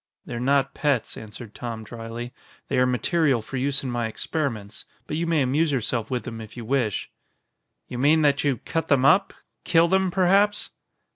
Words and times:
"They're 0.25 0.39
not 0.39 0.73
pets," 0.73 1.15
answered 1.15 1.53
Tom 1.53 1.83
dryly, 1.83 2.33
"they 2.69 2.79
are 2.79 2.87
material 2.87 3.43
for 3.43 3.57
use 3.57 3.83
in 3.83 3.91
my 3.91 4.07
experiments. 4.07 4.83
But 5.05 5.15
you 5.15 5.27
may 5.27 5.43
amuse 5.43 5.71
yourself 5.71 6.09
with 6.09 6.23
them 6.23 6.41
if 6.41 6.57
you 6.57 6.65
wish." 6.65 7.11
"You 7.87 7.99
mean 7.99 8.23
that 8.23 8.43
you 8.43 8.57
cut 8.57 8.87
them 8.87 9.05
up 9.05 9.31
kill 9.63 9.87
them, 9.87 10.09
perhaps?" 10.09 10.71